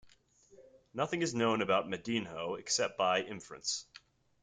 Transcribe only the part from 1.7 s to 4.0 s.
Mendinho except by inference.